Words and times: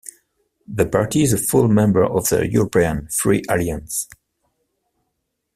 The 0.67 0.87
party 0.87 1.21
is 1.21 1.31
a 1.31 1.37
full 1.37 1.67
member 1.67 2.03
of 2.03 2.27
the 2.29 2.49
European 2.51 3.07
Free 3.09 3.43
Alliance. 3.47 4.07